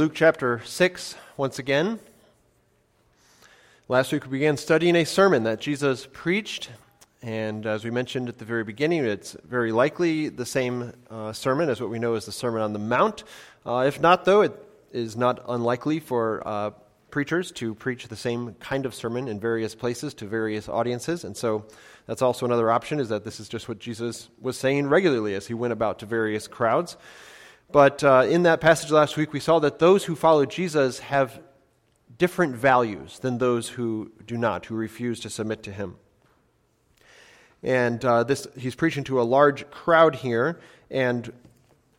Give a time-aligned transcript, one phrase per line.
[0.00, 1.98] Luke chapter 6 once again.
[3.86, 6.70] Last week we began studying a sermon that Jesus preached,
[7.20, 11.68] and as we mentioned at the very beginning, it's very likely the same uh, sermon
[11.68, 13.24] as what we know as the Sermon on the Mount.
[13.66, 14.54] Uh, if not, though, it
[14.90, 16.70] is not unlikely for uh,
[17.10, 21.36] preachers to preach the same kind of sermon in various places to various audiences, and
[21.36, 21.66] so
[22.06, 25.46] that's also another option, is that this is just what Jesus was saying regularly as
[25.46, 26.96] he went about to various crowds.
[27.72, 31.40] But uh, in that passage last week, we saw that those who follow Jesus have
[32.18, 35.96] different values than those who do not, who refuse to submit to him.
[37.62, 40.58] And uh, this, he's preaching to a large crowd here,
[40.90, 41.32] and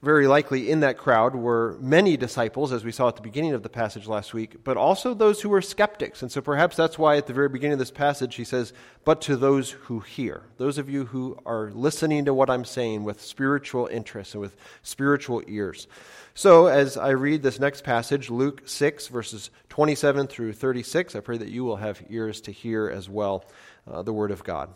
[0.01, 3.61] very likely in that crowd were many disciples, as we saw at the beginning of
[3.61, 6.23] the passage last week, but also those who were skeptics.
[6.23, 8.73] And so perhaps that's why at the very beginning of this passage he says,
[9.05, 13.03] But to those who hear, those of you who are listening to what I'm saying
[13.03, 15.87] with spiritual interest and with spiritual ears.
[16.33, 21.37] So as I read this next passage, Luke 6, verses 27 through 36, I pray
[21.37, 23.45] that you will have ears to hear as well
[23.87, 24.71] uh, the Word of God.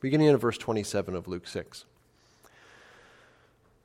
[0.00, 1.86] Beginning in verse 27 of Luke 6.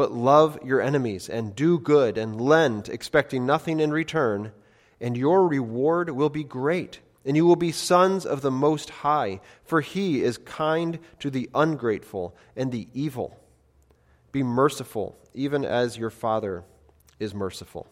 [0.00, 4.52] But love your enemies and do good and lend, expecting nothing in return,
[4.98, 9.40] and your reward will be great, and you will be sons of the Most High,
[9.62, 13.38] for he is kind to the ungrateful and the evil.
[14.32, 16.64] Be merciful, even as your Father
[17.18, 17.86] is merciful.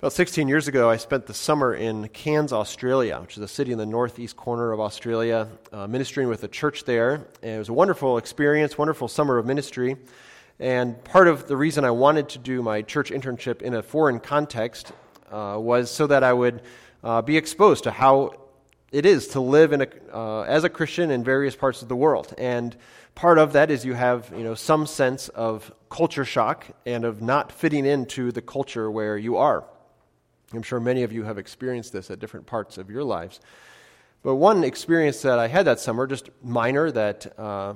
[0.00, 3.70] About 16 years ago, I spent the summer in Cairns, Australia, which is a city
[3.70, 7.26] in the northeast corner of Australia, uh, ministering with a church there.
[7.42, 9.98] And it was a wonderful experience, wonderful summer of ministry.
[10.58, 14.20] And part of the reason I wanted to do my church internship in a foreign
[14.20, 14.90] context
[15.30, 16.62] uh, was so that I would
[17.04, 18.32] uh, be exposed to how
[18.92, 21.96] it is to live in a, uh, as a Christian in various parts of the
[21.96, 22.32] world.
[22.38, 22.74] And
[23.14, 27.20] part of that is you have you know, some sense of culture shock and of
[27.20, 29.62] not fitting into the culture where you are.
[30.52, 33.40] I'm sure many of you have experienced this at different parts of your lives.
[34.22, 37.74] But one experience that I had that summer, just minor, that uh,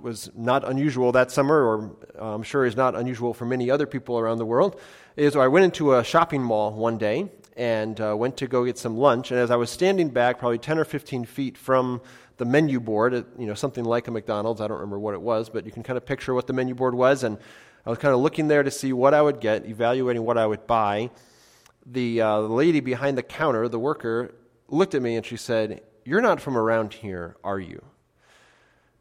[0.00, 4.18] was not unusual that summer, or I'm sure is not unusual for many other people
[4.18, 4.78] around the world,
[5.16, 8.76] is I went into a shopping mall one day and uh, went to go get
[8.76, 9.30] some lunch.
[9.30, 12.02] And as I was standing back, probably 10 or 15 feet from
[12.36, 15.48] the menu board, you know, something like a McDonald's, I don't remember what it was,
[15.48, 17.24] but you can kind of picture what the menu board was.
[17.24, 17.38] And
[17.86, 20.46] I was kind of looking there to see what I would get, evaluating what I
[20.46, 21.10] would buy
[21.86, 24.34] the uh, lady behind the counter, the worker,
[24.68, 27.82] looked at me and she said, You're not from around here, are you?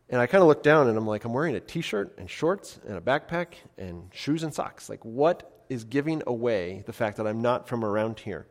[0.09, 2.29] And I kind of looked down and I'm like, I'm wearing a t shirt and
[2.29, 4.89] shorts and a backpack and shoes and socks.
[4.89, 8.45] Like, what is giving away the fact that I'm not from around here?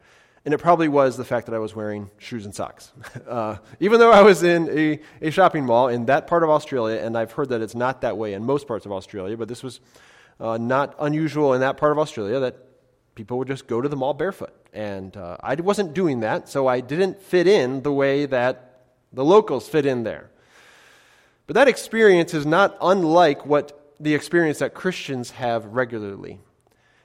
[0.45, 2.93] And it probably was the fact that I was wearing shoes and socks.
[3.29, 7.01] Uh, even though I was in a, a shopping mall in that part of Australia,
[7.01, 9.63] and I've heard that it's not that way in most parts of Australia, but this
[9.63, 9.81] was
[10.41, 12.57] uh, not unusual in that part of Australia that
[13.15, 14.55] people would just go to the mall barefoot.
[14.73, 18.81] And uh, I wasn't doing that, so I didn't fit in the way that
[19.13, 20.31] the locals fit in there.
[21.47, 26.41] But that experience is not unlike what the experience that Christians have regularly.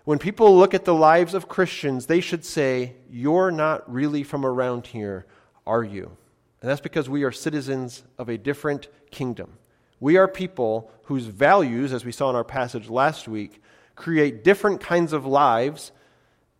[0.05, 4.45] When people look at the lives of Christians, they should say, You're not really from
[4.45, 5.25] around here,
[5.65, 6.15] are you?
[6.61, 9.57] And that's because we are citizens of a different kingdom.
[9.99, 13.61] We are people whose values, as we saw in our passage last week,
[13.95, 15.91] create different kinds of lives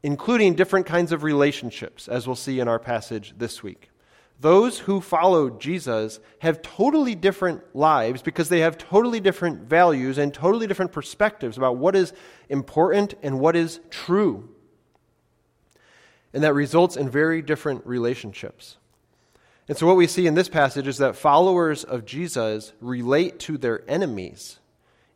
[0.03, 3.89] including different kinds of relationships, as we'll see in our passage this week.
[4.39, 10.31] Those who follow Jesus have totally different lives because they have totally different values and
[10.31, 12.13] totally different perspectives about what is
[12.47, 14.47] important and what is true.
[16.33, 18.77] And that results in very different relationships.
[19.67, 23.57] And so, what we see in this passage is that followers of Jesus relate to
[23.57, 24.59] their enemies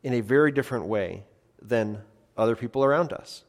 [0.04, 1.24] in a very different way
[1.62, 2.02] than
[2.36, 3.44] other people around us.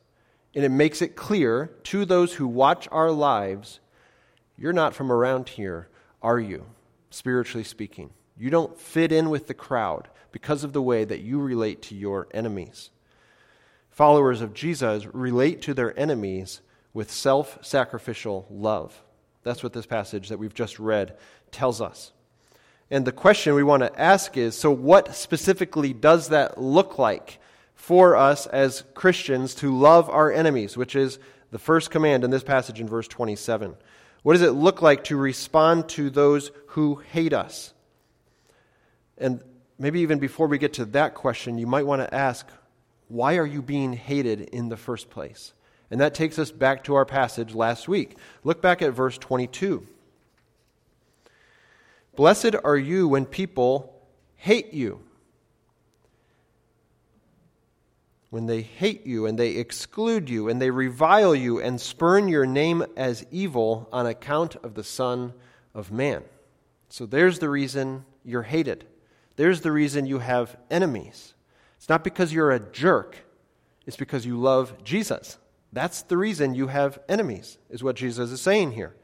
[0.54, 3.80] And it makes it clear to those who watch our lives
[4.58, 5.88] you're not from around here,
[6.22, 6.66] are you?
[7.10, 8.10] Spiritually speaking.
[8.36, 11.94] You don't fit in with the crowd because of the way that you relate to
[11.94, 12.90] your enemies.
[13.90, 16.60] Followers of Jesus relate to their enemies
[16.94, 19.02] with self sacrificial love.
[19.42, 21.16] That's what this passage that we've just read
[21.50, 22.12] tells us.
[22.90, 27.40] And the question we want to ask is so, what specifically does that look like
[27.82, 31.18] for us as Christians to love our enemies, which is
[31.50, 33.74] the first command in this passage in verse 27?
[34.22, 37.74] What does it look like to respond to those who hate us?
[39.18, 39.42] And
[39.80, 42.46] maybe even before we get to that question, you might want to ask,
[43.08, 45.52] why are you being hated in the first place?
[45.90, 48.16] And that takes us back to our passage last week.
[48.44, 49.84] Look back at verse 22.
[52.14, 53.92] Blessed are you when people
[54.36, 55.00] hate you.
[58.32, 62.46] When they hate you and they exclude you and they revile you and spurn your
[62.46, 65.34] name as evil on account of the Son
[65.74, 66.22] of Man.
[66.88, 68.86] So there's the reason you're hated.
[69.36, 71.34] There's the reason you have enemies.
[71.76, 73.18] It's not because you're a jerk,
[73.86, 75.36] it's because you love Jesus.
[75.70, 78.96] That's the reason you have enemies, is what Jesus is saying here.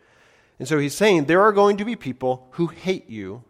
[0.58, 3.44] And so he's saying there are going to be people who hate you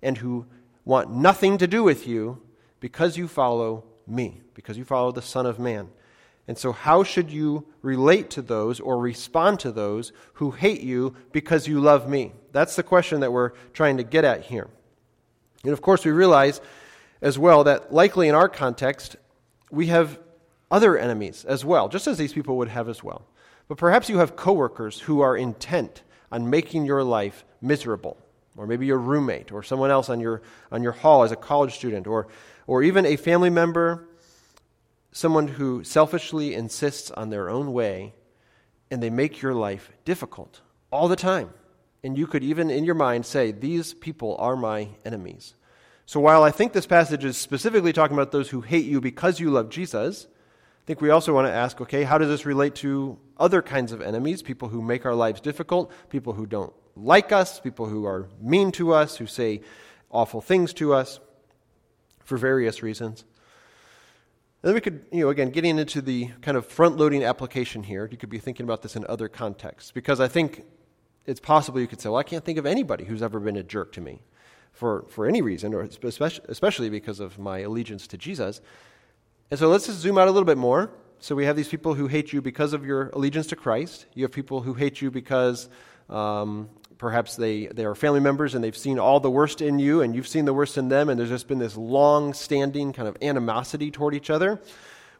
[0.00, 0.46] and who
[0.84, 2.40] want nothing to do with you
[2.78, 5.88] because you follow me, because you follow the Son of Man.
[6.48, 11.16] And so, how should you relate to those or respond to those who hate you
[11.32, 12.32] because you love me?
[12.52, 14.68] That's the question that we're trying to get at here.
[15.64, 16.60] And of course, we realize
[17.20, 19.16] as well that likely in our context,
[19.70, 20.20] we have
[20.70, 23.26] other enemies as well, just as these people would have as well.
[23.68, 28.16] But perhaps you have coworkers who are intent on making your life miserable,
[28.56, 30.42] or maybe your roommate, or someone else on your,
[30.72, 32.28] on your hall as a college student, or,
[32.66, 34.08] or even a family member,
[35.12, 38.14] someone who selfishly insists on their own way,
[38.90, 40.60] and they make your life difficult
[40.90, 41.50] all the time.
[42.04, 45.54] And you could even in your mind say, These people are my enemies.
[46.04, 49.40] So while I think this passage is specifically talking about those who hate you because
[49.40, 52.76] you love Jesus, I think we also want to ask okay, how does this relate
[52.76, 54.42] to other kinds of enemies?
[54.42, 58.72] People who make our lives difficult, people who don't like us, people who are mean
[58.72, 59.60] to us, who say
[60.10, 61.20] awful things to us
[62.24, 63.24] for various reasons.
[64.62, 67.82] And then we could, you know, again, getting into the kind of front loading application
[67.82, 69.92] here, you could be thinking about this in other contexts.
[69.92, 70.64] Because I think
[71.26, 73.62] it's possible you could say, well, I can't think of anybody who's ever been a
[73.62, 74.22] jerk to me
[74.72, 78.60] for, for any reason, or especially, because of my allegiance to Jesus.
[79.50, 80.90] And so let's just zoom out a little bit more.
[81.18, 84.06] So we have these people who hate you because of your allegiance to Christ.
[84.14, 85.68] You have people who hate you because
[86.10, 90.02] um, perhaps they, they are family members and they've seen all the worst in you
[90.02, 93.08] and you've seen the worst in them, and there's just been this long standing kind
[93.08, 94.60] of animosity toward each other,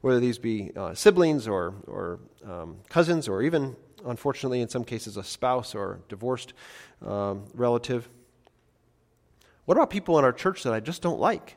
[0.00, 5.16] whether these be uh, siblings or, or um, cousins or even, unfortunately, in some cases,
[5.16, 6.52] a spouse or divorced
[7.04, 8.08] um, relative.
[9.64, 11.56] What about people in our church that I just don't like?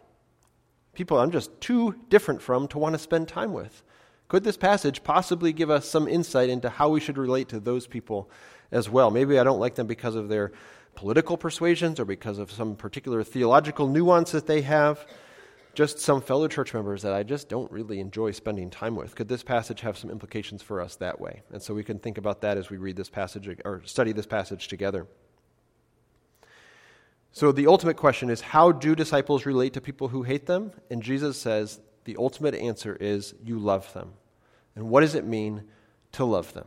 [1.00, 3.84] people I'm just too different from to want to spend time with.
[4.28, 7.88] Could this passage possibly give us some insight into how we should relate to those
[7.88, 8.30] people
[8.72, 9.12] as well?
[9.12, 10.52] Maybe I don't like them because of their
[10.96, 15.08] political persuasions or because of some particular theological nuance that they have.
[15.74, 19.16] Just some fellow church members that I just don't really enjoy spending time with.
[19.16, 21.42] Could this passage have some implications for us that way?
[21.54, 24.26] And so we can think about that as we read this passage or study this
[24.26, 25.08] passage together.
[27.32, 30.72] So the ultimate question is how do disciples relate to people who hate them?
[30.90, 34.14] And Jesus says the ultimate answer is you love them.
[34.76, 35.64] And what does it mean
[36.14, 36.66] to love them?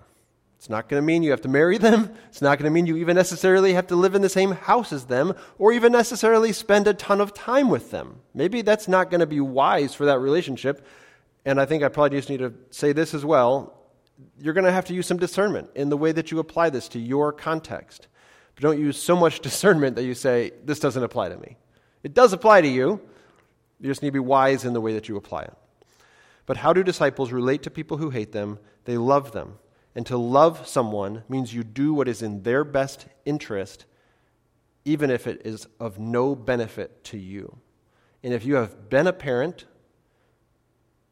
[0.62, 2.14] It's not going to mean you have to marry them.
[2.28, 4.92] It's not going to mean you even necessarily have to live in the same house
[4.92, 8.20] as them or even necessarily spend a ton of time with them.
[8.32, 10.86] Maybe that's not going to be wise for that relationship.
[11.44, 13.76] And I think I probably just need to say this as well.
[14.38, 16.86] You're going to have to use some discernment in the way that you apply this
[16.90, 18.06] to your context.
[18.54, 21.56] But don't use so much discernment that you say, this doesn't apply to me.
[22.04, 23.00] It does apply to you.
[23.80, 25.54] You just need to be wise in the way that you apply it.
[26.46, 28.60] But how do disciples relate to people who hate them?
[28.84, 29.58] They love them.
[29.94, 33.84] And to love someone means you do what is in their best interest,
[34.84, 37.58] even if it is of no benefit to you.
[38.22, 39.64] And if you have been a parent,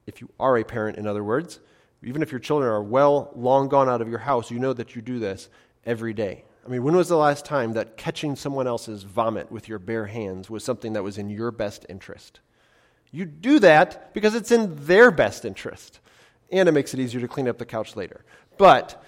[0.07, 1.61] if you are a parent, in other words,
[2.03, 4.97] even if your children are well long gone out of your house, you know that
[4.97, 5.49] you do this
[5.85, 6.45] every day.
[6.65, 10.07] I mean, when was the last time that catching someone else's vomit with your bare
[10.07, 12.41] hands was something that was in your best interest?
[13.11, 16.01] You do that because it's in their best interest,
[16.51, 18.25] and it makes it easier to clean up the couch later.
[18.61, 19.03] But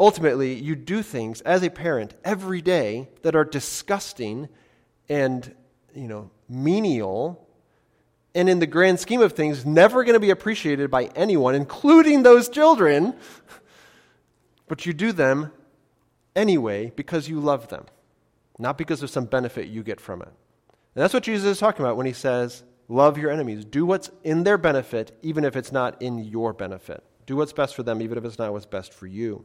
[0.00, 4.48] ultimately, you do things as a parent every day that are disgusting
[5.10, 5.54] and,
[5.94, 7.46] you know, menial
[8.34, 12.22] and in the grand scheme of things, never going to be appreciated by anyone, including
[12.22, 13.14] those children.
[14.68, 15.52] But you do them
[16.34, 17.84] anyway because you love them,
[18.58, 20.28] not because of some benefit you get from it.
[20.28, 23.66] And that's what Jesus is talking about when he says, Love your enemies.
[23.66, 27.04] Do what's in their benefit, even if it's not in your benefit.
[27.28, 29.44] Do what's best for them, even if it's not what's best for you.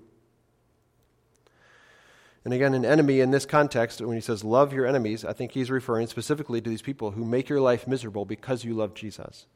[2.46, 5.52] And again, an enemy in this context, when he says love your enemies, I think
[5.52, 9.48] he's referring specifically to these people who make your life miserable because you love Jesus.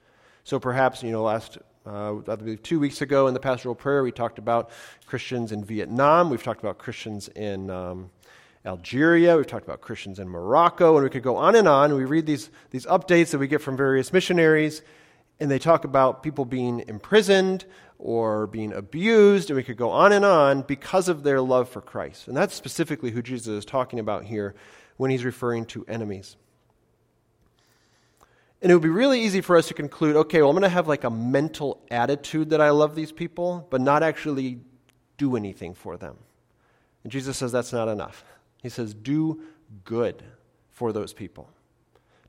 [0.44, 4.04] So perhaps, you know, last, uh, I believe two weeks ago in the pastoral prayer,
[4.04, 4.72] we talked about
[5.06, 6.30] Christians in Vietnam.
[6.30, 8.10] We've talked about Christians in um,
[8.66, 9.38] Algeria.
[9.38, 10.96] We've talked about Christians in Morocco.
[10.96, 11.96] And we could go on and on.
[11.96, 14.82] We read these, these updates that we get from various missionaries,
[15.39, 17.65] and they talk about people being imprisoned
[18.00, 21.82] or being abused, and we could go on and on because of their love for
[21.82, 22.27] Christ.
[22.27, 24.56] And that's specifically who Jesus is talking about here
[24.98, 26.36] when he's referring to enemies.
[28.62, 30.70] And it would be really easy for us to conclude okay, well, I'm going to
[30.70, 34.60] have like a mental attitude that I love these people, but not actually
[35.17, 36.17] do anything for them.
[37.03, 38.24] And Jesus says that's not enough.
[38.62, 39.41] He says, do
[39.86, 40.24] good
[40.72, 41.50] for those people.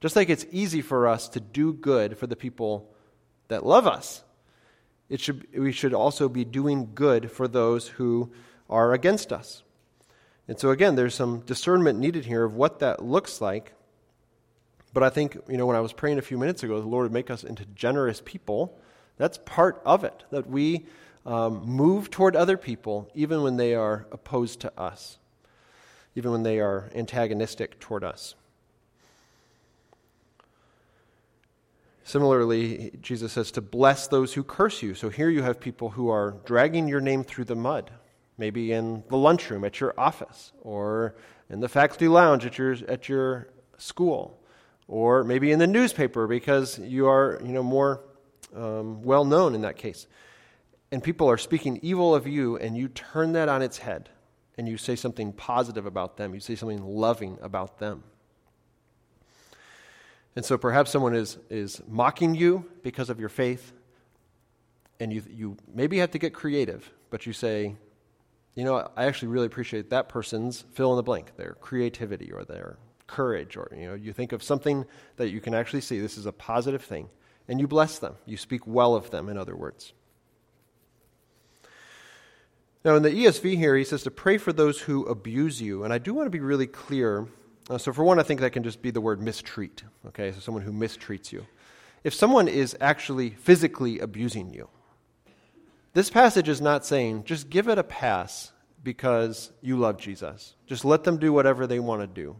[0.00, 2.90] Just like it's easy for us to do good for the people
[3.48, 4.22] that love us,
[5.08, 8.30] it should, we should also be doing good for those who
[8.68, 9.62] are against us.
[10.46, 13.74] And so, again, there's some discernment needed here of what that looks like
[14.92, 17.04] but I think, you know, when I was praying a few minutes ago, the Lord
[17.04, 18.78] would make us into generous people.
[19.16, 20.86] That's part of it, that we
[21.26, 25.18] um, move toward other people even when they are opposed to us,
[26.14, 28.34] even when they are antagonistic toward us.
[32.08, 34.94] Similarly, Jesus says to bless those who curse you.
[34.94, 37.90] So here you have people who are dragging your name through the mud,
[38.38, 41.16] maybe in the lunchroom at your office or
[41.50, 44.42] in the faculty lounge at your, at your school
[44.86, 48.00] or maybe in the newspaper because you are you know, more
[48.56, 50.06] um, well known in that case.
[50.90, 54.08] And people are speaking evil of you, and you turn that on its head
[54.56, 58.02] and you say something positive about them, you say something loving about them.
[60.36, 63.72] And so perhaps someone is, is mocking you because of your faith,
[65.00, 67.76] and you, you maybe have to get creative, but you say,
[68.54, 72.44] you know, I actually really appreciate that person's fill in the blank, their creativity or
[72.44, 74.84] their courage, or you know, you think of something
[75.16, 76.00] that you can actually see.
[76.00, 77.08] This is a positive thing,
[77.46, 78.16] and you bless them.
[78.26, 79.92] You speak well of them, in other words.
[82.84, 85.84] Now, in the ESV here, he says to pray for those who abuse you.
[85.84, 87.26] And I do want to be really clear.
[87.68, 89.82] Uh, so, for one, I think that can just be the word mistreat.
[90.06, 91.46] Okay, so someone who mistreats you.
[92.02, 94.68] If someone is actually physically abusing you,
[95.92, 100.54] this passage is not saying just give it a pass because you love Jesus.
[100.66, 102.36] Just let them do whatever they want to do.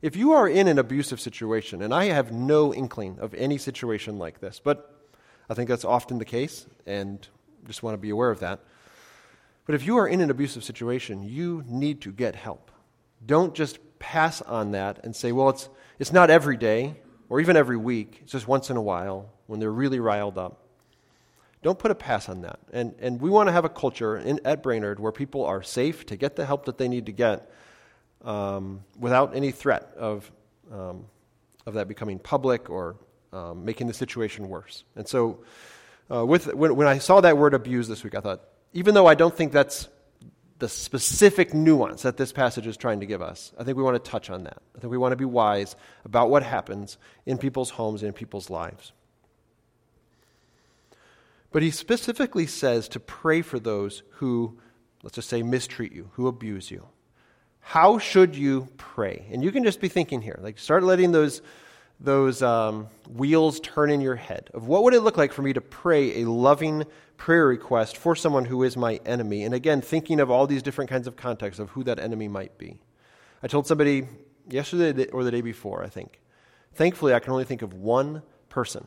[0.00, 4.18] If you are in an abusive situation, and I have no inkling of any situation
[4.18, 5.06] like this, but
[5.48, 7.26] I think that's often the case, and
[7.66, 8.60] just want to be aware of that.
[9.64, 12.72] But if you are in an abusive situation, you need to get help.
[13.24, 15.68] Don't just pass on that and say, well, it's,
[16.00, 16.96] it's not every day
[17.28, 20.58] or even every week, it's just once in a while when they're really riled up.
[21.62, 22.58] Don't put a pass on that.
[22.72, 26.04] And, and we want to have a culture in, at Brainerd where people are safe
[26.06, 27.50] to get the help that they need to get
[28.24, 30.30] um, without any threat of,
[30.72, 31.04] um,
[31.64, 32.96] of that becoming public or
[33.32, 34.82] um, making the situation worse.
[34.96, 35.44] And so,
[36.12, 38.40] uh, with, when, when I saw that word abuse this week, I thought,
[38.72, 39.88] even though I don't think that's
[40.62, 44.02] the specific nuance that this passage is trying to give us, I think we want
[44.02, 44.58] to touch on that.
[44.76, 48.12] I think we want to be wise about what happens in people's homes and in
[48.12, 48.92] people's lives.
[51.50, 54.56] But he specifically says to pray for those who,
[55.02, 56.86] let's just say, mistreat you, who abuse you.
[57.58, 59.26] How should you pray?
[59.32, 61.42] And you can just be thinking here, like start letting those,
[62.02, 65.52] those um, wheels turn in your head of what would it look like for me
[65.52, 66.84] to pray a loving
[67.16, 69.44] prayer request for someone who is my enemy.
[69.44, 72.58] And again, thinking of all these different kinds of contexts of who that enemy might
[72.58, 72.80] be.
[73.42, 74.08] I told somebody
[74.48, 76.20] yesterday or the day before, I think.
[76.74, 78.86] Thankfully, I can only think of one person.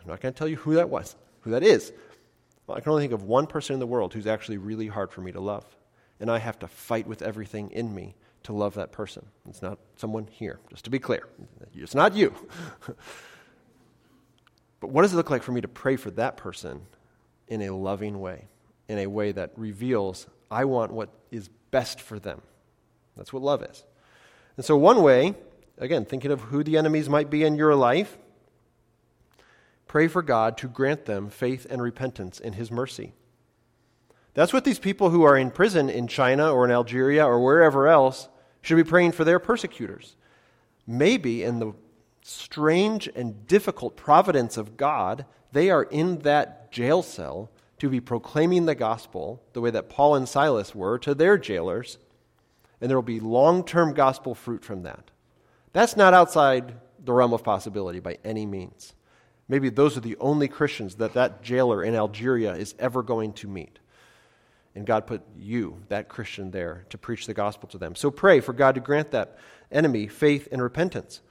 [0.00, 1.92] I'm not going to tell you who that was, who that is.
[2.66, 5.12] Well, I can only think of one person in the world who's actually really hard
[5.12, 5.64] for me to love
[6.20, 8.14] and I have to fight with everything in me
[8.46, 9.26] to love that person.
[9.48, 11.26] It's not someone here, just to be clear.
[11.74, 12.32] It's not you.
[14.80, 16.82] but what does it look like for me to pray for that person
[17.48, 18.46] in a loving way,
[18.88, 22.40] in a way that reveals I want what is best for them?
[23.16, 23.84] That's what love is.
[24.56, 25.34] And so, one way,
[25.76, 28.16] again, thinking of who the enemies might be in your life,
[29.88, 33.12] pray for God to grant them faith and repentance in His mercy.
[34.34, 37.88] That's what these people who are in prison in China or in Algeria or wherever
[37.88, 38.28] else
[38.66, 40.16] should be praying for their persecutors.
[40.88, 41.72] Maybe in the
[42.22, 48.66] strange and difficult providence of God, they are in that jail cell to be proclaiming
[48.66, 51.98] the gospel the way that Paul and Silas were to their jailers,
[52.80, 55.12] and there will be long term gospel fruit from that.
[55.72, 58.94] That's not outside the realm of possibility by any means.
[59.48, 63.46] Maybe those are the only Christians that that jailer in Algeria is ever going to
[63.46, 63.78] meet.
[64.76, 67.96] And God put you, that Christian, there to preach the gospel to them.
[67.96, 69.38] So pray for God to grant that
[69.72, 71.22] enemy faith and repentance.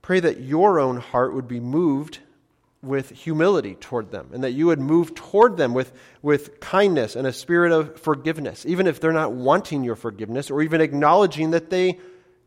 [0.00, 2.20] Pray that your own heart would be moved
[2.80, 7.26] with humility toward them and that you would move toward them with, with kindness and
[7.26, 11.70] a spirit of forgiveness, even if they're not wanting your forgiveness or even acknowledging that
[11.70, 11.98] they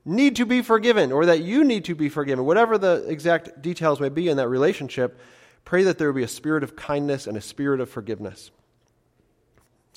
[0.06, 2.46] need to be forgiven or that you need to be forgiven.
[2.46, 5.20] Whatever the exact details may be in that relationship,
[5.66, 8.52] pray that there would be a spirit of kindness and a spirit of forgiveness.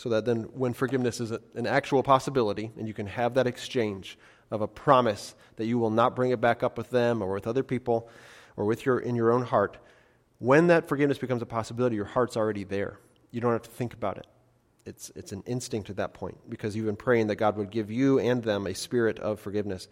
[0.01, 4.17] So that then, when forgiveness is an actual possibility and you can have that exchange
[4.51, 7.47] of a promise that you will not bring it back up with them or with
[7.47, 8.09] other people
[8.57, 9.77] or with your, in your own heart,
[10.39, 12.99] when that forgiveness becomes a possibility, your heart's already there.
[13.31, 14.27] You don't have to think about it.
[14.87, 17.91] It's, it's an instinct at that point because you've been praying that God would give
[17.91, 19.87] you and them a spirit of forgiveness.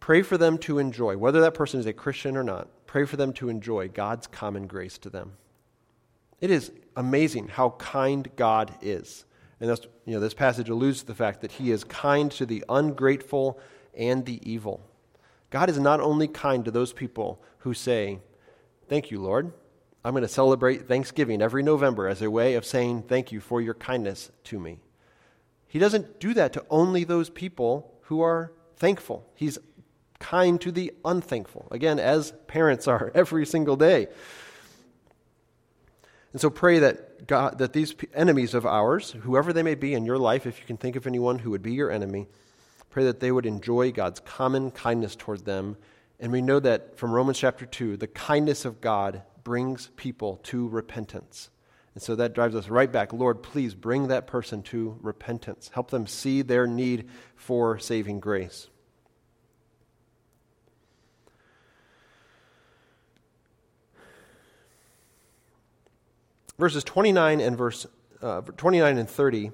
[0.00, 3.16] Pray for them to enjoy, whether that person is a Christian or not, pray for
[3.16, 5.34] them to enjoy God's common grace to them.
[6.40, 9.24] It is amazing how kind God is.
[9.58, 12.46] And that's, you know, this passage alludes to the fact that He is kind to
[12.46, 13.58] the ungrateful
[13.96, 14.80] and the evil.
[15.50, 18.20] God is not only kind to those people who say,
[18.88, 19.52] Thank you, Lord.
[20.04, 23.60] I'm going to celebrate Thanksgiving every November as a way of saying thank you for
[23.60, 24.80] your kindness to me.
[25.68, 29.28] He doesn't do that to only those people who are thankful.
[29.34, 29.58] He's
[30.18, 31.68] kind to the unthankful.
[31.70, 34.08] Again, as parents are every single day.
[36.32, 40.04] And so pray that God, that these enemies of ours, whoever they may be in
[40.04, 42.28] your life, if you can think of anyone who would be your enemy,
[42.88, 45.76] pray that they would enjoy God's common kindness toward them
[46.20, 50.68] and we know that from Romans chapter 2, the kindness of God brings people to
[50.68, 51.48] repentance.
[51.94, 53.14] And so that drives us right back.
[53.14, 55.70] Lord, please bring that person to repentance.
[55.72, 58.68] Help them see their need for saving grace.
[66.60, 67.86] Verses 29 and verse
[68.20, 69.50] uh, 29 and 30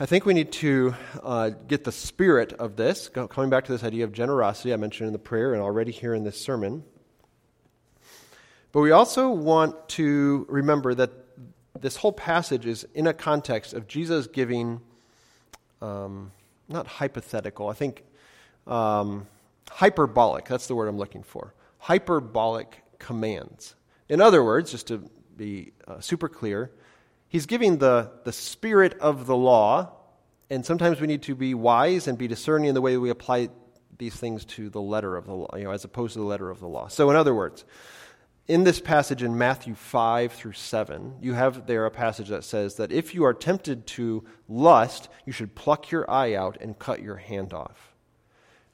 [0.00, 3.84] I think we need to uh, get the spirit of this, coming back to this
[3.84, 6.82] idea of generosity I mentioned in the prayer and already here in this sermon.
[8.72, 11.10] But we also want to remember that
[11.80, 14.80] this whole passage is in a context of Jesus giving,
[15.80, 16.32] um,
[16.68, 18.04] not hypothetical, I think
[18.66, 19.28] um,
[19.70, 23.76] hyperbolic, that's the word I'm looking for, hyperbolic commands.
[24.08, 26.70] In other words, just to be uh, super clear,
[27.28, 29.92] he's giving the, the spirit of the law,
[30.50, 33.50] and sometimes we need to be wise and be discerning in the way we apply
[33.98, 36.50] these things to the letter of the law, you know, as opposed to the letter
[36.50, 36.88] of the law.
[36.88, 37.64] So, in other words,
[38.46, 42.76] in this passage in Matthew 5 through 7, you have there a passage that says
[42.76, 47.02] that if you are tempted to lust, you should pluck your eye out and cut
[47.02, 47.94] your hand off.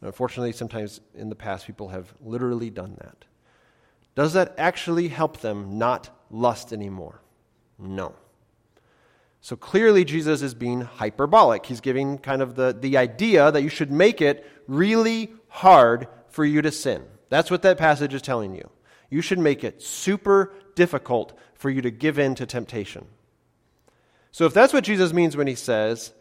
[0.00, 3.24] And unfortunately, sometimes in the past, people have literally done that.
[4.14, 7.20] Does that actually help them not lust anymore?
[7.78, 8.14] No.
[9.40, 11.66] So clearly, Jesus is being hyperbolic.
[11.66, 16.44] He's giving kind of the, the idea that you should make it really hard for
[16.44, 17.04] you to sin.
[17.28, 18.70] That's what that passage is telling you.
[19.10, 23.06] You should make it super difficult for you to give in to temptation.
[24.32, 26.12] So, if that's what Jesus means when he says,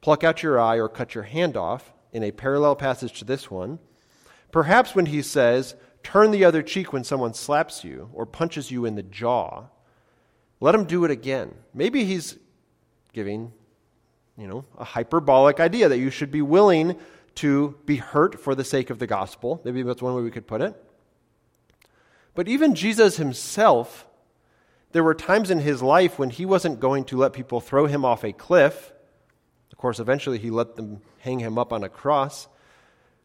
[0.00, 3.50] pluck out your eye or cut your hand off, in a parallel passage to this
[3.50, 3.78] one,
[4.50, 8.84] perhaps when he says, turn the other cheek when someone slaps you or punches you
[8.84, 9.64] in the jaw,
[10.60, 11.54] let him do it again.
[11.74, 12.38] Maybe he's
[13.12, 13.52] giving,
[14.36, 16.96] you know, a hyperbolic idea that you should be willing
[17.36, 19.60] to be hurt for the sake of the gospel.
[19.64, 20.74] Maybe that's one way we could put it.
[22.34, 24.06] But even Jesus himself,
[24.92, 28.04] there were times in his life when he wasn't going to let people throw him
[28.04, 28.92] off a cliff.
[29.70, 32.48] Of course, eventually he let them hang him up on a cross.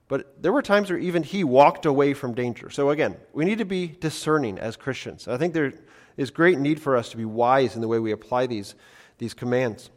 [0.07, 2.69] But there were times where even he walked away from danger.
[2.69, 5.27] So again, we need to be discerning as Christians.
[5.27, 5.73] I think there
[6.15, 8.75] is great need for us to be wise in the way we apply these
[9.17, 9.89] these commands.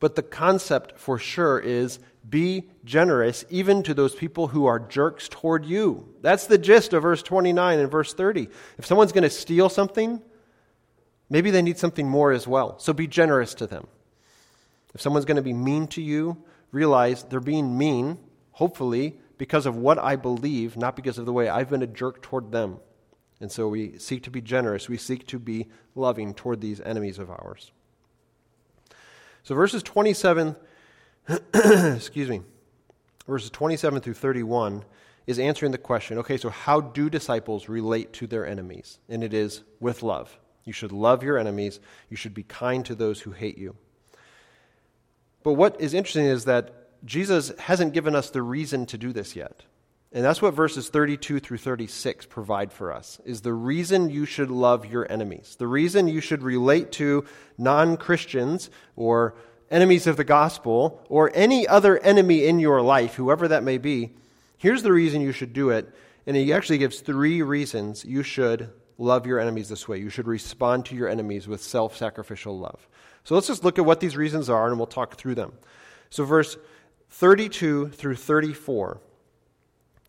[0.00, 5.28] But the concept for sure is be generous even to those people who are jerks
[5.28, 6.08] toward you.
[6.20, 8.48] That's the gist of verse 29 and verse 30.
[8.78, 10.20] If someone's going to steal something,
[11.30, 12.78] maybe they need something more as well.
[12.78, 13.86] So be generous to them.
[14.94, 16.36] If someone's going to be mean to you,
[16.70, 18.18] realize they're being mean,
[18.62, 22.22] hopefully, because of what I believe, not because of the way I've been a jerk
[22.22, 22.78] toward them.
[23.40, 24.88] And so we seek to be generous.
[24.88, 27.72] We seek to be loving toward these enemies of ours.
[29.42, 30.54] So verses 27,
[31.54, 32.42] excuse me,
[33.26, 34.84] verses 27 through 31,
[35.26, 39.00] is answering the question okay, so how do disciples relate to their enemies?
[39.08, 40.38] And it is with love.
[40.64, 43.74] You should love your enemies, you should be kind to those who hate you.
[45.42, 49.34] But what is interesting is that Jesus hasn't given us the reason to do this
[49.34, 49.62] yet.
[50.14, 54.50] And that's what verses 32 through 36 provide for us is the reason you should
[54.50, 55.56] love your enemies.
[55.58, 57.24] The reason you should relate to
[57.56, 59.34] non-Christians or
[59.70, 64.10] enemies of the gospel or any other enemy in your life, whoever that may be.
[64.58, 65.90] Here's the reason you should do it.
[66.26, 69.98] And he actually gives three reasons you should love your enemies this way.
[69.98, 72.86] You should respond to your enemies with self-sacrificial love.
[73.24, 75.54] So let's just look at what these reasons are and we'll talk through them.
[76.10, 76.58] So verse
[77.12, 78.98] 32 through 34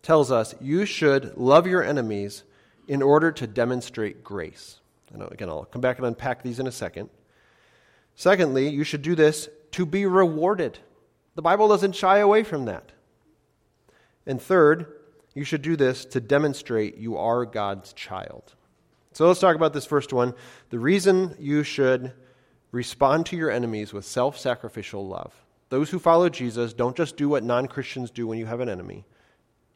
[0.01, 2.43] tells us you should love your enemies
[2.87, 4.79] in order to demonstrate grace.
[5.11, 7.09] And again, I'll come back and unpack these in a second.
[8.15, 10.79] Secondly, you should do this to be rewarded.
[11.35, 12.93] The Bible doesn't shy away from that.
[14.25, 14.87] And third,
[15.33, 18.53] you should do this to demonstrate you are God's child.
[19.11, 20.33] So let's talk about this first one.
[20.69, 22.13] The reason you should
[22.71, 25.42] respond to your enemies with self sacrificial love.
[25.73, 28.69] Those who follow Jesus don't just do what non Christians do when you have an
[28.69, 29.05] enemy.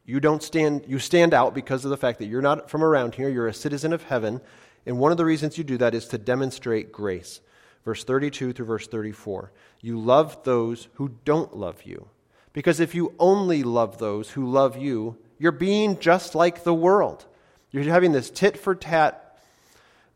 [0.06, 3.16] You don't stand, you stand out because of the fact that you're not from around
[3.16, 4.40] here, you're a citizen of heaven.
[4.86, 7.40] And one of the reasons you do that is to demonstrate grace.
[7.84, 9.50] Verse 32 through verse 34.
[9.80, 12.06] You love those who don't love you.
[12.52, 17.26] Because if you only love those who love you, you're being just like the world.
[17.72, 19.36] You're having this tit for tat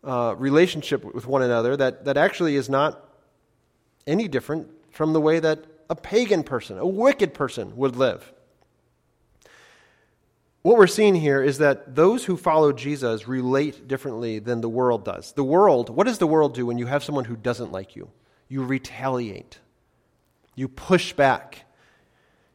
[0.04, 3.04] uh, relationship with one another that, that actually is not
[4.06, 8.32] any different from the way that a pagan person, a wicked person, would live.
[10.62, 15.04] What we're seeing here is that those who follow Jesus relate differently than the world
[15.04, 15.32] does.
[15.32, 18.10] The world, what does the world do when you have someone who doesn't like you?
[18.48, 19.58] You retaliate,
[20.54, 21.66] you push back.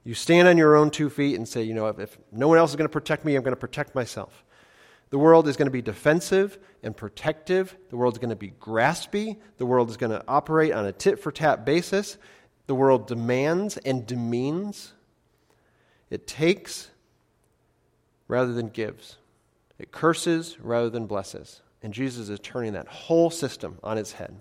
[0.03, 2.57] You stand on your own two feet and say, you know, if, if no one
[2.57, 4.45] else is going to protect me, I'm going to protect myself.
[5.11, 7.77] The world is going to be defensive and protective.
[7.89, 9.37] The world is going to be graspy.
[9.57, 12.17] The world is going to operate on a tit for tat basis.
[12.67, 14.93] The world demands and demeans.
[16.09, 16.91] It takes
[18.27, 19.17] rather than gives.
[19.79, 21.61] It curses rather than blesses.
[21.81, 24.35] And Jesus is turning that whole system on its head.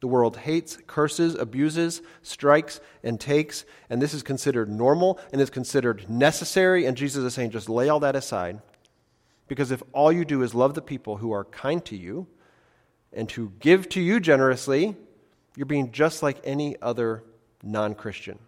[0.00, 5.50] The world hates, curses, abuses, strikes, and takes, and this is considered normal and is
[5.50, 6.86] considered necessary.
[6.86, 8.60] And Jesus is saying, just lay all that aside.
[9.48, 12.28] Because if all you do is love the people who are kind to you
[13.12, 14.94] and to give to you generously,
[15.58, 17.24] you're being just like any other
[17.64, 18.38] non Christian.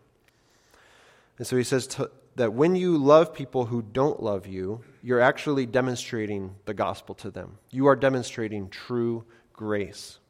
[1.39, 5.21] And so he says to, that when you love people who don't love you, you're
[5.21, 7.59] actually demonstrating the gospel to them.
[7.73, 10.21] You are demonstrating true grace.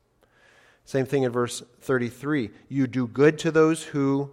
[0.86, 2.48] Same thing in verse 33.
[2.70, 4.30] You do good to those who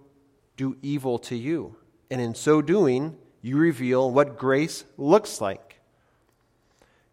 [0.56, 1.76] do evil to you.
[2.10, 5.80] And in so doing, you reveal what grace looks like.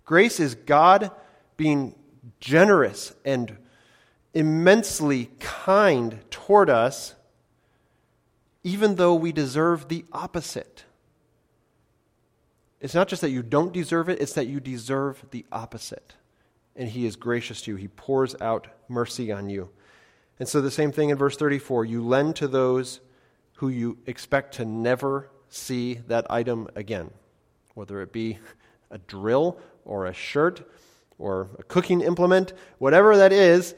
[0.05, 1.11] Grace is God
[1.57, 1.93] being
[2.39, 3.57] generous and
[4.35, 7.15] immensely kind toward us
[8.65, 10.85] even though we deserve the opposite.
[12.81, 16.15] It's not just that you don't deserve it, it's that you deserve the opposite.
[16.75, 19.69] And He is gracious to you, He pours out mercy on you.
[20.39, 22.99] And so, the same thing in verse 34 you lend to those
[23.57, 27.11] who you expect to never see that item again,
[27.75, 28.39] whether it be
[28.89, 30.67] a drill or a shirt
[31.19, 33.75] or a cooking implement, whatever that is,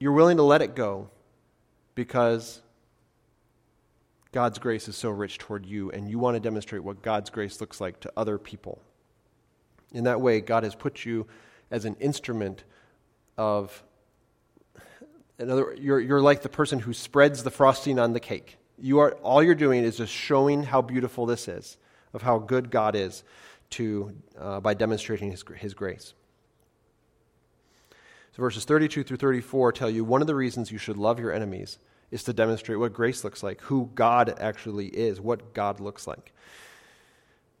[0.00, 1.10] you're willing to let it go
[1.94, 2.62] because
[4.32, 7.60] God's grace is so rich toward you, and you want to demonstrate what God's grace
[7.60, 8.80] looks like to other people.
[9.92, 11.26] In that way, God has put you
[11.70, 12.64] as an instrument
[13.36, 13.82] of.
[15.38, 18.58] Another, you're, you're like the person who spreads the frosting on the cake.
[18.78, 21.78] You are, all you're doing is just showing how beautiful this is,
[22.12, 23.24] of how good God is
[23.70, 26.12] to, uh, by demonstrating his, his grace.
[28.40, 31.76] Verses 32 through 34 tell you one of the reasons you should love your enemies
[32.10, 36.32] is to demonstrate what grace looks like, who God actually is, what God looks like.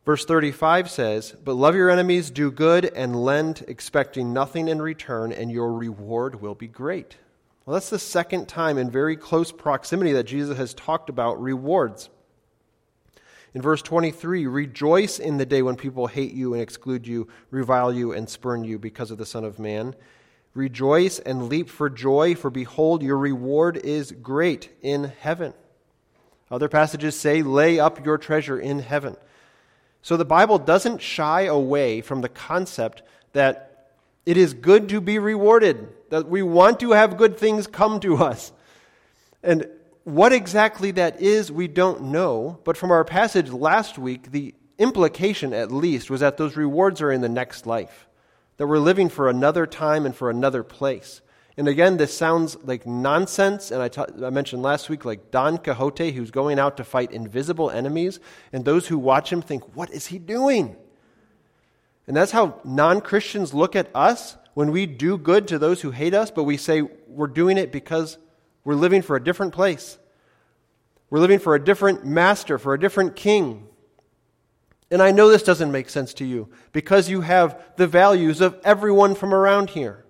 [0.06, 5.32] Verse 35 says, But love your enemies, do good, and lend, expecting nothing in return,
[5.32, 7.18] and your reward will be great.
[7.66, 12.08] Well, that's the second time in very close proximity that Jesus has talked about rewards.
[13.52, 17.92] In verse 23, rejoice in the day when people hate you and exclude you, revile
[17.92, 19.94] you, and spurn you because of the Son of Man.
[20.54, 25.54] Rejoice and leap for joy, for behold, your reward is great in heaven.
[26.50, 29.16] Other passages say, lay up your treasure in heaven.
[30.02, 33.92] So the Bible doesn't shy away from the concept that
[34.26, 38.16] it is good to be rewarded, that we want to have good things come to
[38.16, 38.52] us.
[39.42, 39.68] And
[40.04, 42.58] what exactly that is, we don't know.
[42.64, 47.12] But from our passage last week, the implication, at least, was that those rewards are
[47.12, 48.08] in the next life,
[48.60, 51.22] that we're living for another time and for another place.
[51.56, 53.70] And again, this sounds like nonsense.
[53.70, 58.20] And I, mentioned last week, like Don Quixote, who's going out to fight invisible enemies.
[58.52, 60.76] And those who watch him think, what is he doing?
[62.06, 65.90] And that's how non Christians look at us when we do good to those who
[65.90, 68.18] hate us, but we say we're doing it because
[68.62, 69.96] we're living for a different place.
[71.08, 73.69] We're living for a different master, for a different king.
[74.90, 78.58] And I know this doesn't make sense to you because you have the values of
[78.64, 80.04] everyone from around here.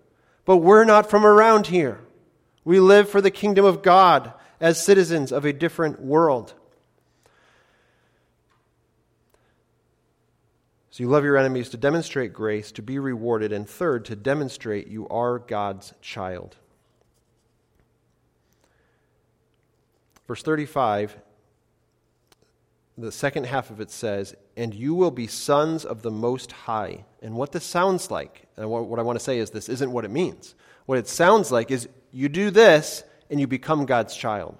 [0.47, 2.01] But we're not from around here.
[2.65, 6.55] We live for the kingdom of God as citizens of a different world.
[10.91, 14.89] So you love your enemies to demonstrate grace, to be rewarded, and third, to demonstrate
[14.89, 16.57] you are God's child.
[20.27, 21.17] Verse 35,
[23.03, 27.05] the second half of it says, And you will be sons of the Most High.
[27.23, 30.05] And what this sounds like, and what I want to say is this isn't what
[30.05, 30.55] it means.
[30.87, 34.57] What it sounds like is you do this and you become God's child.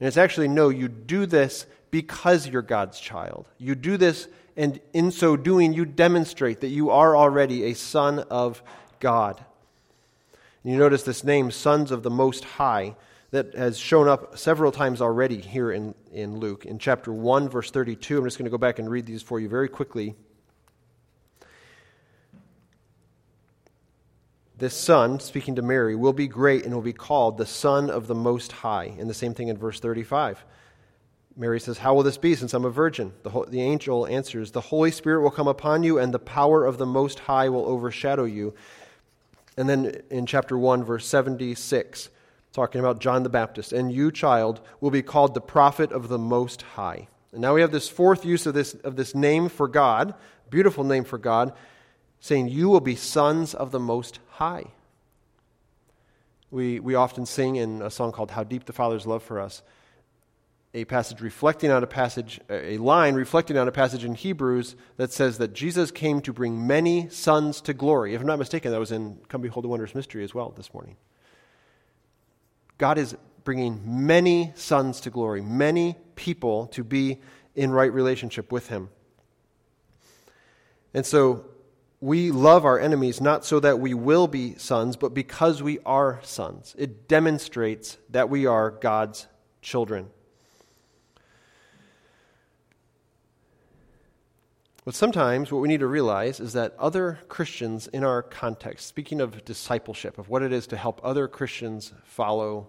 [0.00, 3.46] And it's actually no, you do this because you're God's child.
[3.58, 8.20] You do this and in so doing, you demonstrate that you are already a son
[8.30, 8.62] of
[9.00, 9.44] God.
[10.64, 12.96] And you notice this name, Sons of the Most High,
[13.30, 16.64] that has shown up several times already here in, in Luke.
[16.64, 19.40] In chapter 1, verse 32, I'm just going to go back and read these for
[19.40, 20.14] you very quickly.
[24.58, 28.06] This son, speaking to Mary, will be great and will be called the Son of
[28.06, 28.94] the Most High.
[28.98, 30.44] And the same thing in verse 35.
[31.36, 33.12] Mary says, How will this be since I'm a virgin?
[33.22, 36.78] The, the angel answers, The Holy Spirit will come upon you, and the power of
[36.78, 38.54] the Most High will overshadow you.
[39.58, 42.08] And then in chapter 1, verse 76,
[42.56, 46.18] talking about John the Baptist, and you, child, will be called the prophet of the
[46.18, 47.06] Most High.
[47.30, 50.14] And now we have this fourth use of this, of this name for God,
[50.50, 51.52] beautiful name for God,
[52.18, 54.64] saying, You will be sons of the Most High.
[56.50, 59.62] We, we often sing in a song called How Deep the Father's Love for Us
[60.76, 65.10] a passage reflecting on a passage, a line reflecting on a passage in Hebrews that
[65.10, 68.14] says that Jesus came to bring many sons to glory.
[68.14, 70.74] If I'm not mistaken, that was in Come Behold the Wondrous Mystery as well this
[70.74, 70.96] morning.
[72.78, 77.20] God is bringing many sons to glory, many people to be
[77.54, 78.90] in right relationship with Him.
[80.92, 81.46] And so
[82.00, 86.20] we love our enemies not so that we will be sons, but because we are
[86.22, 86.74] sons.
[86.78, 89.26] It demonstrates that we are God's
[89.62, 90.10] children.
[94.86, 99.20] But sometimes what we need to realize is that other Christians in our context, speaking
[99.20, 102.68] of discipleship, of what it is to help other Christians follow,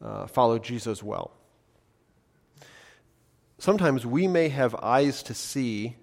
[0.00, 1.32] uh, follow Jesus well,
[3.58, 5.96] sometimes we may have eyes to see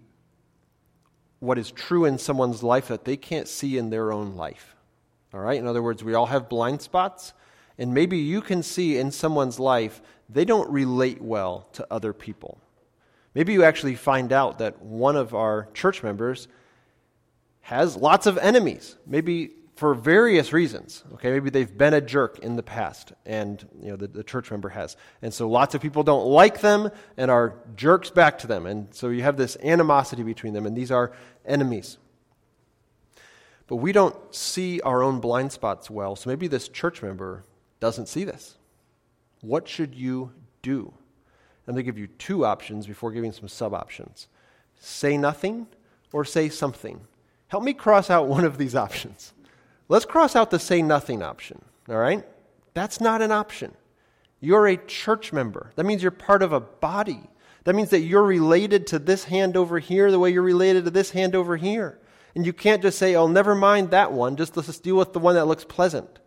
[1.40, 4.76] what is true in someone's life that they can't see in their own life.
[5.34, 5.58] All right?
[5.58, 7.32] In other words, we all have blind spots,
[7.78, 12.60] and maybe you can see in someone's life they don't relate well to other people.
[13.38, 16.48] Maybe you actually find out that one of our church members
[17.62, 21.04] has lots of enemies, maybe for various reasons.
[21.14, 24.50] Okay, maybe they've been a jerk in the past, and you know the, the, church
[24.50, 28.48] member has, and so lots of people don't like them and are jerks back to
[28.48, 31.12] them, and so you have this animosity between them, and these are
[31.46, 32.00] enemies.
[33.68, 37.44] But we don't see our own blind spots well, so maybe this church member
[37.80, 38.58] doesn't see this.
[39.42, 40.32] What should you
[40.64, 40.92] do?
[41.68, 44.28] Going to give you two options before giving some sub options
[44.80, 45.68] say nothing
[46.14, 47.02] or say something.
[47.48, 49.34] Help me cross out one of these options.
[49.90, 52.26] Let's cross out the say nothing option, all right?
[52.74, 53.74] That's not an option.
[54.40, 55.72] You're a church member.
[55.76, 57.22] That means you're part of a body.
[57.64, 60.92] That means that you're related to this hand over here the way you're related to
[60.92, 61.98] this hand over here.
[62.36, 65.20] And you can't just say, oh, never mind that one, just let's deal with the
[65.20, 66.20] one that looks pleasant.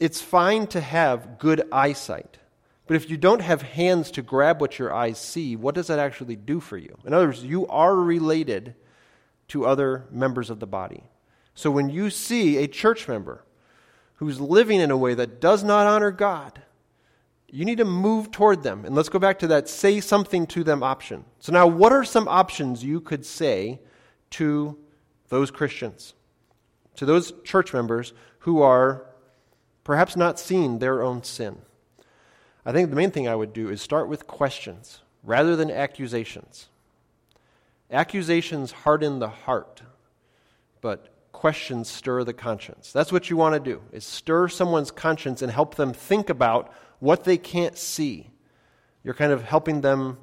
[0.00, 2.38] It's fine to have good eyesight.
[2.86, 5.98] But if you don't have hands to grab what your eyes see, what does that
[5.98, 6.98] actually do for you?
[7.06, 8.74] In other words, you are related
[9.48, 11.04] to other members of the body.
[11.54, 13.44] So when you see a church member
[14.16, 16.62] who's living in a way that does not honor God,
[17.48, 18.84] you need to move toward them.
[18.84, 21.24] And let's go back to that say something to them option.
[21.38, 23.80] So now, what are some options you could say
[24.30, 24.76] to
[25.28, 26.14] those Christians,
[26.96, 29.06] to those church members who are
[29.84, 31.58] perhaps not seeing their own sin?
[32.66, 36.68] I think the main thing I would do is start with questions rather than accusations.
[37.90, 39.82] Accusations harden the heart,
[40.80, 42.92] but questions stir the conscience.
[42.92, 46.72] That's what you want to do, is stir someone's conscience and help them think about
[47.00, 48.30] what they can't see.
[49.02, 50.18] You're kind of helping them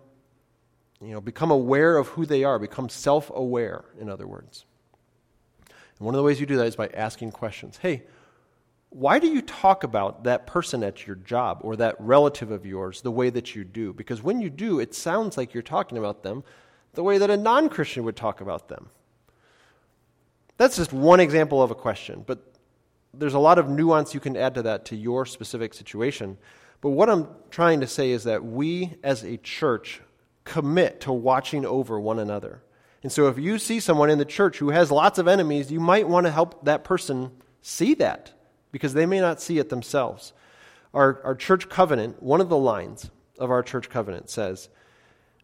[1.01, 4.65] you know, become aware of who they are, become self aware, in other words.
[5.97, 7.77] And one of the ways you do that is by asking questions.
[7.77, 8.03] Hey,
[8.91, 13.01] why do you talk about that person at your job or that relative of yours
[13.01, 13.93] the way that you do?
[13.93, 16.43] Because when you do, it sounds like you're talking about them
[16.93, 18.89] the way that a non Christian would talk about them.
[20.57, 22.53] That's just one example of a question, but
[23.13, 26.37] there's a lot of nuance you can add to that to your specific situation.
[26.81, 30.01] But what I'm trying to say is that we as a church
[30.43, 32.61] commit to watching over one another.
[33.03, 35.79] And so if you see someone in the church who has lots of enemies, you
[35.79, 38.33] might want to help that person see that
[38.71, 40.33] because they may not see it themselves.
[40.93, 44.69] Our, our church covenant, one of the lines of our church covenant says,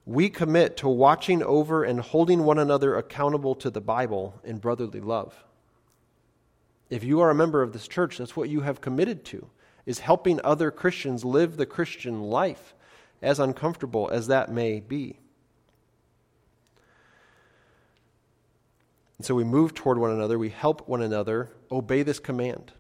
[0.06, 5.02] We commit to watching over and holding one another accountable to the Bible in brotherly
[5.02, 5.44] love.
[6.90, 9.50] If you are a member of this church, that's what you have committed to,
[9.86, 12.74] is helping other Christians live the Christian life
[13.22, 15.20] as uncomfortable as that may be.
[19.18, 22.72] And so we move toward one another, we help one another obey this command.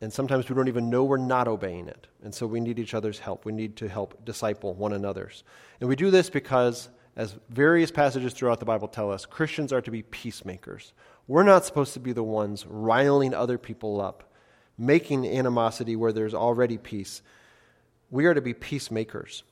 [0.00, 2.06] And sometimes we don't even know we're not obeying it.
[2.22, 3.44] And so we need each other's help.
[3.44, 5.44] We need to help disciple one another's.
[5.80, 9.80] And we do this because, as various passages throughout the Bible tell us, Christians are
[9.80, 10.92] to be peacemakers.
[11.26, 14.30] We're not supposed to be the ones riling other people up,
[14.76, 17.22] making animosity where there's already peace.
[18.10, 19.44] We are to be peacemakers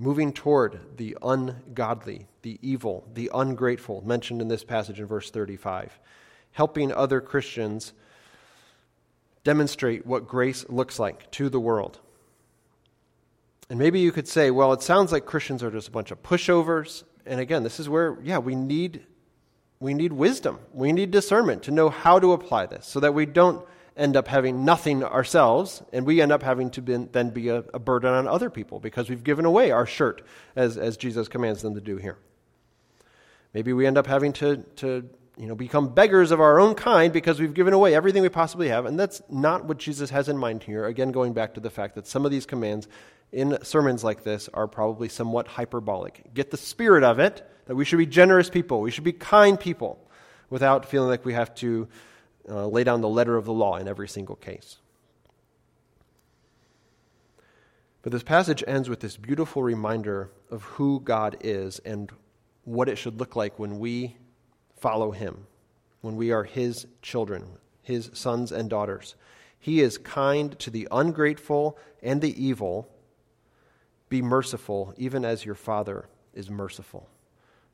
[0.00, 6.00] moving toward the ungodly, the evil, the ungrateful, mentioned in this passage in verse 35,
[6.52, 7.92] helping other Christians
[9.44, 11.98] demonstrate what grace looks like to the world.
[13.68, 16.22] And maybe you could say, well, it sounds like Christians are just a bunch of
[16.22, 17.04] pushovers.
[17.24, 19.04] And again, this is where, yeah, we need,
[19.78, 20.58] we need wisdom.
[20.72, 23.64] We need discernment to know how to apply this so that we don't
[23.96, 27.78] end up having nothing ourselves, and we end up having to then be a, a,
[27.78, 30.22] burden on other people because we've given away our shirt,
[30.56, 32.16] as, as Jesus commands them to do here.
[33.52, 37.12] Maybe we end up having to, to you know, become beggars of our own kind
[37.12, 40.36] because we've given away everything we possibly have, and that's not what Jesus has in
[40.36, 40.86] mind here.
[40.86, 42.88] Again, going back to the fact that some of these commands
[43.32, 46.34] in sermons like this are probably somewhat hyperbolic.
[46.34, 49.58] Get the spirit of it, that we should be generous people, we should be kind
[49.58, 50.06] people,
[50.50, 51.88] without feeling like we have to
[52.48, 54.78] uh, lay down the letter of the law in every single case.
[58.02, 62.10] But this passage ends with this beautiful reminder of who God is and
[62.64, 64.16] what it should look like when we
[64.80, 65.46] follow Him,
[66.00, 67.44] when we are His children,
[67.82, 69.14] His sons and daughters.
[69.58, 72.88] He is kind to the ungrateful and the evil.
[74.08, 77.08] Be merciful, even as your Father is merciful.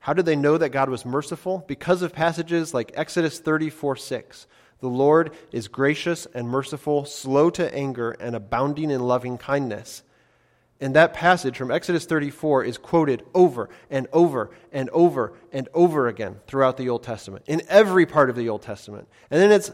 [0.00, 1.64] How did they know that God was merciful?
[1.66, 4.46] Because of passages like Exodus 34 6.
[4.80, 10.02] The Lord is gracious and merciful, slow to anger, and abounding in loving kindness.
[10.80, 16.06] And that passage from Exodus 34 is quoted over and over and over and over
[16.06, 19.08] again throughout the Old Testament, in every part of the Old Testament.
[19.30, 19.70] And then it's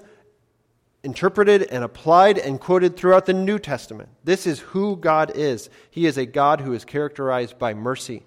[1.02, 4.10] interpreted and applied and quoted throughout the New Testament.
[4.22, 5.68] This is who God is.
[5.90, 8.22] He is a God who is characterized by mercy.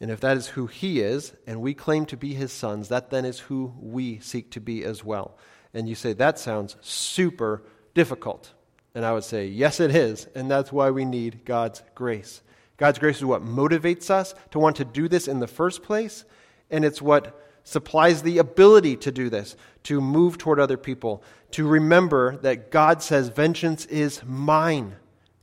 [0.00, 3.10] And if that is who he is, and we claim to be his sons, that
[3.10, 5.36] then is who we seek to be as well.
[5.74, 8.54] And you say, that sounds super difficult.
[8.94, 10.26] And I would say, yes, it is.
[10.34, 12.42] And that's why we need God's grace.
[12.76, 16.24] God's grace is what motivates us to want to do this in the first place,
[16.70, 21.66] and it's what supplies the ability to do this, to move toward other people, to
[21.66, 24.96] remember that God says, Vengeance is mine.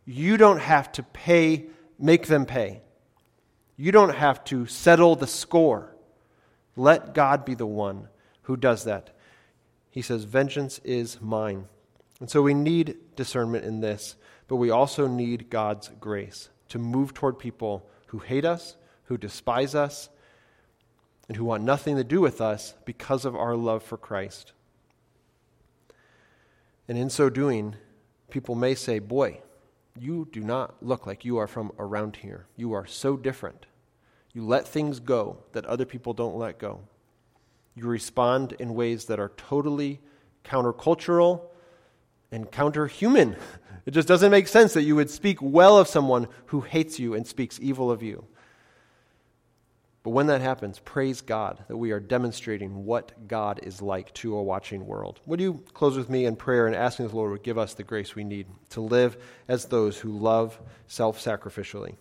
[0.03, 1.67] You don't have to pay,
[1.99, 2.81] make them pay.
[3.75, 5.95] You don't have to settle the score.
[6.75, 8.07] Let God be the one
[8.43, 9.15] who does that.
[9.91, 11.67] He says, Vengeance is mine.
[12.19, 14.15] And so we need discernment in this,
[14.47, 18.75] but we also need God's grace to move toward people who hate us,
[19.05, 20.09] who despise us,
[21.27, 24.53] and who want nothing to do with us because of our love for Christ.
[26.87, 27.75] And in so doing,
[28.29, 29.41] people may say, Boy,
[29.99, 32.47] you do not look like you are from around here.
[32.55, 33.65] You are so different.
[34.33, 36.81] You let things go that other people don't let go.
[37.75, 39.99] You respond in ways that are totally
[40.45, 41.41] countercultural
[42.31, 43.37] and counterhuman.
[43.85, 47.13] It just doesn't make sense that you would speak well of someone who hates you
[47.13, 48.25] and speaks evil of you.
[50.03, 54.37] But when that happens, praise God that we are demonstrating what God is like to
[54.37, 55.19] a watching world.
[55.25, 57.83] Would you close with me in prayer and asking the Lord to give us the
[57.83, 59.17] grace we need to live
[59.49, 61.95] as those who love self sacrificially?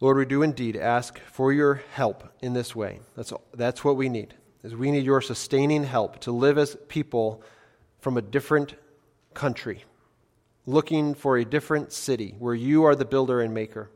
[0.00, 3.00] Lord, we do indeed ask for your help in this way.
[3.16, 4.34] That's, that's what we need.
[4.62, 7.42] Is we need your sustaining help to live as people
[8.00, 8.74] from a different
[9.34, 9.84] country,
[10.66, 13.90] looking for a different city where you are the builder and maker.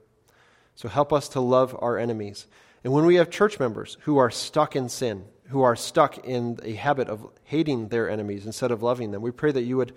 [0.75, 2.47] So help us to love our enemies.
[2.83, 6.59] And when we have church members who are stuck in sin, who are stuck in
[6.63, 9.93] a habit of hating their enemies instead of loving them, we pray that you would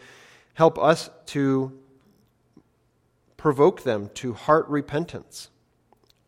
[0.54, 1.80] help us to
[3.38, 5.50] provoke them to heart repentance,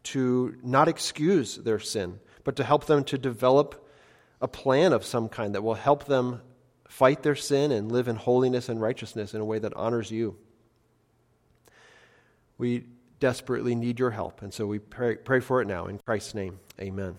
[0.08, 3.88] to not excuse their sin, but to help them to develop
[4.40, 6.42] a plan of some kind that will help them
[6.88, 10.38] fight their sin and live in holiness and righteousness in a way that honors you.
[12.58, 12.86] We
[13.20, 15.88] desperately need your help, and so we pray, pray for it now.
[15.88, 17.18] In Christ's name, amen.